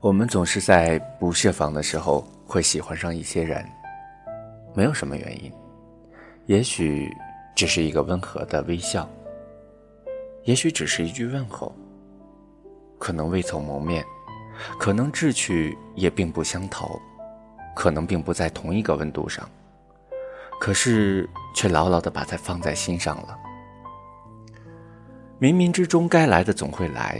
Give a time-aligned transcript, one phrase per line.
[0.00, 3.68] 我们总是在不设防的时候会喜欢上一些人，
[4.72, 5.52] 没有什么原因，
[6.46, 7.12] 也许
[7.56, 9.08] 只是一个温和的微笑，
[10.44, 11.74] 也许只是一句问候，
[12.96, 14.04] 可能未曾谋面，
[14.78, 17.00] 可能志趣也并不相投，
[17.74, 19.50] 可能并不在同一个温度上，
[20.60, 23.36] 可是却牢牢的把它放在心上了。
[25.40, 27.18] 冥冥之中该来的总会来，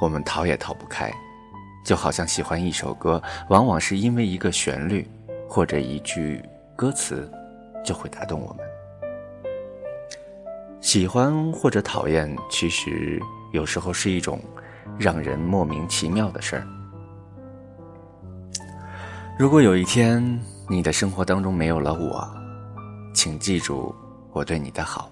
[0.00, 1.12] 我们逃也逃不开。
[1.84, 5.08] 就好像喜欢一首歌，往往是因为一个旋律
[5.48, 6.42] 或者一句
[6.76, 7.30] 歌词，
[7.84, 8.64] 就会打动我们。
[10.80, 13.20] 喜欢或者讨厌，其实
[13.52, 14.40] 有时候是一种
[14.98, 16.66] 让人莫名其妙的事儿。
[19.38, 22.28] 如果有一天你的生活当中没有了我，
[23.14, 23.94] 请记住
[24.32, 25.10] 我对你的好。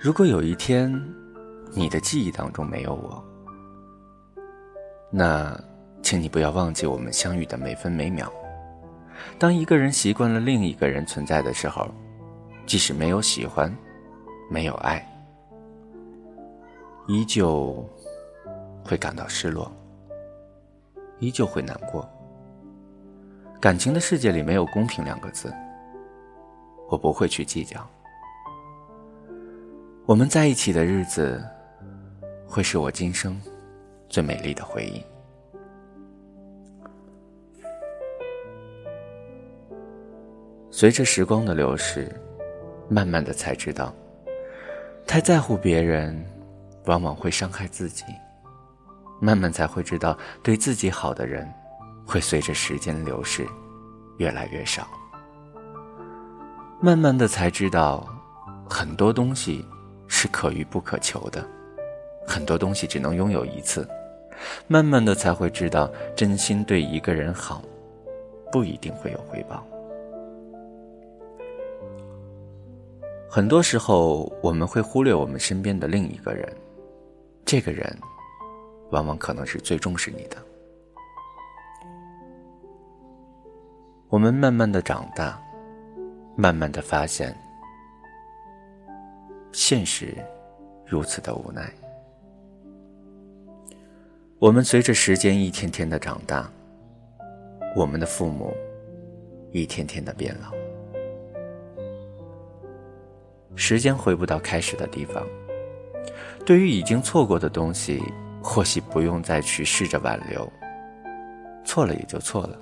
[0.00, 0.92] 如果有一天
[1.72, 3.24] 你的记忆当中没有我，
[5.14, 5.54] 那，
[6.02, 8.32] 请你不要忘记我们相遇的每分每秒。
[9.38, 11.86] 当一个人习惯了另一个人存在的时候，
[12.64, 13.70] 即使没有喜欢，
[14.50, 15.06] 没有爱，
[17.06, 17.86] 依旧
[18.82, 19.70] 会感到失落，
[21.18, 22.08] 依旧会难过。
[23.60, 25.52] 感情的世界里没有公平两个字，
[26.88, 27.86] 我不会去计较。
[30.06, 31.44] 我们在一起的日子，
[32.46, 33.38] 会是我今生。
[34.12, 35.02] 最美丽的回忆。
[40.70, 42.14] 随着时光的流逝，
[42.90, 43.94] 慢慢的才知道，
[45.06, 46.22] 太在乎别人，
[46.84, 48.04] 往往会伤害自己。
[49.18, 51.50] 慢慢才会知道，对自己好的人，
[52.04, 53.46] 会随着时间流逝，
[54.18, 54.86] 越来越少。
[56.82, 58.06] 慢慢的才知道，
[58.68, 59.64] 很多东西
[60.06, 61.42] 是可遇不可求的，
[62.26, 63.88] 很多东西只能拥有一次。
[64.66, 67.62] 慢慢的才会知道，真心对一个人好，
[68.50, 69.66] 不一定会有回报。
[73.28, 76.50] 很多时候，我们会忽略我们身边的另一个人，
[77.44, 77.96] 这个人，
[78.90, 80.36] 往往可能是最重视你的。
[84.08, 85.40] 我们慢慢的长大，
[86.36, 87.34] 慢慢的发现，
[89.52, 90.14] 现实
[90.84, 91.72] 如此的无奈。
[94.42, 96.50] 我们随着时间一天天的长大，
[97.76, 98.52] 我们的父母
[99.52, 100.52] 一天天的变老。
[103.54, 105.24] 时间回不到开始的地方，
[106.44, 108.02] 对于已经错过的东西，
[108.42, 110.52] 或许不用再去试着挽留，
[111.64, 112.58] 错了也就错了。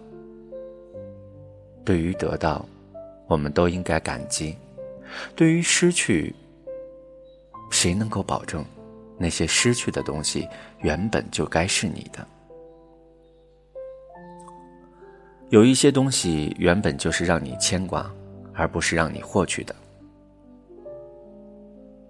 [1.83, 2.63] 对于得到，
[3.27, 4.55] 我们都应该感激；
[5.35, 6.35] 对于失去，
[7.71, 8.63] 谁能够保证？
[9.23, 10.49] 那些失去的东西，
[10.79, 12.27] 原本就该是你的。
[15.51, 18.11] 有一些东西原本就是让你牵挂，
[18.55, 19.75] 而不是让你获取的。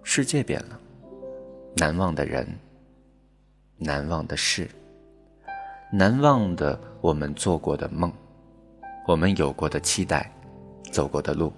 [0.04, 0.78] 世界变了，
[1.74, 2.46] 难忘的人，
[3.76, 4.68] 难忘的事，
[5.92, 8.12] 难忘的我们做过的梦，
[9.08, 10.30] 我们有过的期待，
[10.92, 11.52] 走过的路。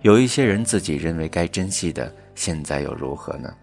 [0.00, 3.54] 有一些人自己认为该珍惜的，现在又如何呢？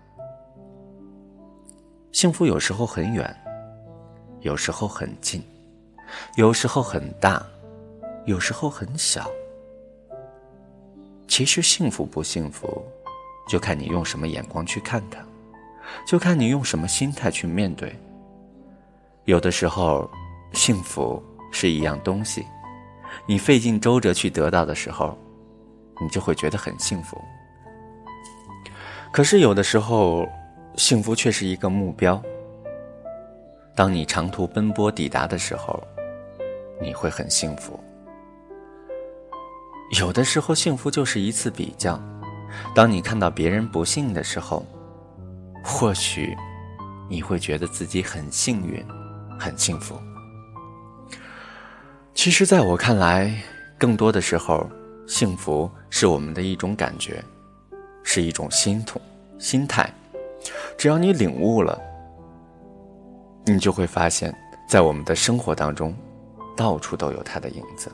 [2.14, 3.36] 幸福有时候很远，
[4.42, 5.42] 有时候很近，
[6.36, 7.44] 有时候很大，
[8.26, 9.28] 有时候很小。
[11.28, 12.86] 其实幸福不幸福，
[13.50, 15.26] 就看你用什么眼光去看它，
[16.06, 18.00] 就看你用什么心态去面对。
[19.26, 20.08] 有的时候，
[20.54, 22.46] 幸福是一样东西，
[23.26, 25.18] 你费尽周折去得到的时候，
[26.00, 27.20] 你就会觉得很幸福。
[29.12, 30.28] 可是有的时候，
[30.76, 32.22] 幸福却是一个目标。
[33.76, 35.82] 当你长途奔波抵达的时候，
[36.82, 37.80] 你会很幸福。
[40.00, 42.00] 有的时候，幸福就是一次比较。
[42.76, 44.66] 当你看到别人不幸的时候，
[45.64, 46.36] 或许
[47.10, 48.84] 你会觉得自己很幸运、
[49.40, 50.00] 很幸福。
[52.14, 53.36] 其实，在我看来，
[53.78, 54.70] 更多的时候，
[55.08, 57.24] 幸福是我们的一种感觉，
[58.04, 59.02] 是一种心痛、
[59.40, 59.92] 心态。
[60.78, 61.80] 只要你领悟了，
[63.46, 64.36] 你就会发现，
[64.68, 65.96] 在我们的生活当中，
[66.56, 67.92] 到处都有它的影子。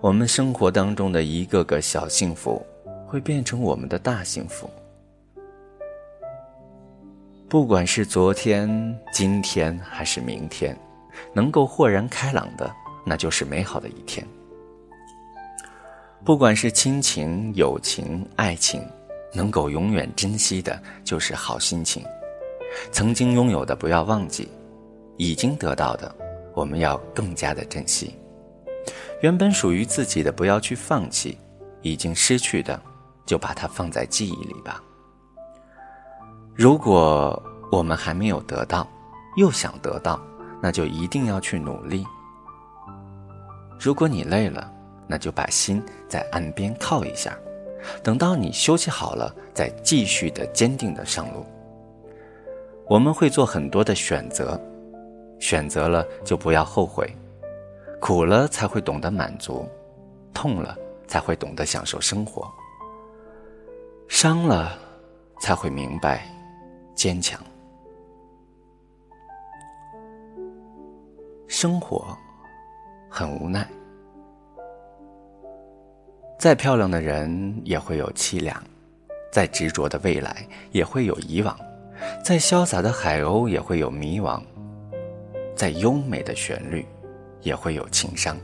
[0.00, 2.64] 我们生活当中的一个个小幸福，
[3.06, 4.68] 会变成我们的大幸福。
[7.48, 10.76] 不管是昨天、今天还是明天，
[11.32, 12.70] 能够豁然开朗的，
[13.04, 14.26] 那就是美好的一天。
[16.24, 18.82] 不管是亲情、友情、爱情。
[19.32, 22.04] 能够永远珍惜的，就是好心情。
[22.90, 24.48] 曾经拥有的不要忘记，
[25.16, 26.14] 已经得到的，
[26.54, 28.12] 我们要更加的珍惜；
[29.20, 31.36] 原本属于自己的，不要去放弃；
[31.82, 32.80] 已经失去的，
[33.24, 34.82] 就把它放在记忆里吧。
[36.54, 38.86] 如果我们还没有得到，
[39.36, 40.20] 又想得到，
[40.60, 42.04] 那就一定要去努力。
[43.78, 44.70] 如果你累了，
[45.06, 47.36] 那就把心在岸边靠一下，
[48.02, 51.44] 等到你休息好了，再继续的坚定的上路。
[52.86, 54.60] 我们会做很多的选择。
[55.40, 57.08] 选择了就不要后悔，
[58.00, 59.68] 苦了才会懂得满足，
[60.34, 60.76] 痛了
[61.06, 62.52] 才会懂得享受生活，
[64.08, 64.76] 伤了
[65.38, 66.26] 才会明白
[66.96, 67.40] 坚强。
[71.46, 72.18] 生活
[73.08, 73.64] 很无奈，
[76.38, 78.62] 再漂亮的人也会有凄凉，
[79.32, 81.58] 再执着的未来也会有遗忘，
[82.24, 84.40] 再潇洒的海鸥也会有迷惘。
[85.56, 86.86] 再优美的旋律，
[87.42, 88.36] 也会有情伤；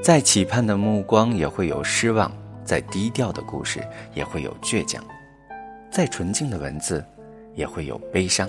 [0.00, 2.30] 再期盼的目光，也会有失望；
[2.64, 3.84] 再低调的故事，
[4.14, 5.02] 也会有倔强；
[5.90, 7.04] 再纯净的文字，
[7.56, 8.46] 也会有悲伤；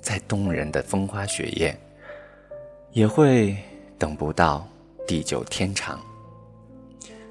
[0.00, 1.78] 再动人的风花雪月，
[2.92, 3.54] 也会
[3.98, 4.66] 等不到
[5.06, 6.00] 地久天长。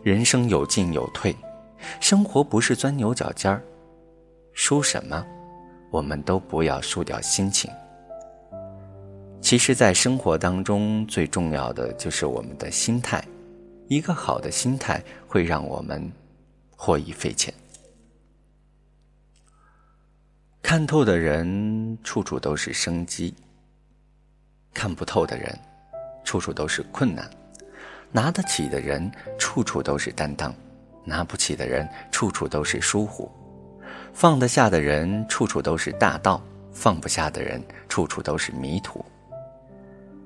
[0.03, 1.35] 人生有进有退，
[1.99, 3.61] 生活不是钻牛角尖儿，
[4.53, 5.25] 输什么，
[5.91, 7.69] 我们都不要输掉心情。
[9.41, 13.23] 其实，在生活当中，最重要的就是我们的心态。
[13.87, 16.11] 一个好的心态会让我们
[16.75, 17.53] 获益匪浅。
[20.61, 23.33] 看透的人，处处都是生机；
[24.73, 25.57] 看不透的人，
[26.25, 27.25] 处处都是困难；
[28.11, 30.51] 拿得起的人，处处都是担当；
[31.03, 33.29] 拿不起的人，处处都是疏忽；
[34.13, 39.03] 放得下的人，处处都是大道；放不下的人，处处都是迷途。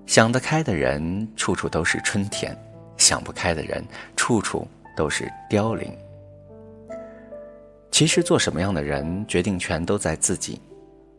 [0.05, 2.53] 想得开的人，处处都是春天；
[2.97, 3.83] 想不开的人，
[4.15, 5.91] 处处都是凋零。
[7.91, 10.59] 其实，做什么样的人，决定权都在自己；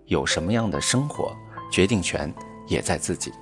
[0.07, 1.35] 有什么样的生活，
[1.71, 2.33] 决定权
[2.67, 3.33] 也在自己。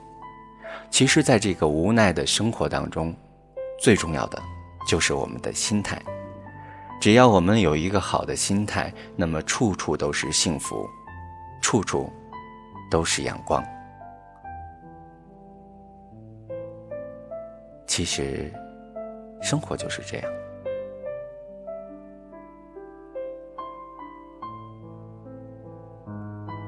[0.90, 3.14] 其实，在这个无奈的生活当中，
[3.78, 4.42] 最重要的
[4.86, 6.00] 就是我们的心态。
[7.00, 10.86] 只要我们有一个好的心态，那么处处都是幸福，
[11.62, 12.12] 处处
[12.90, 13.64] 都是阳光。
[17.86, 18.52] 其实，
[19.40, 20.39] 生活就是这样。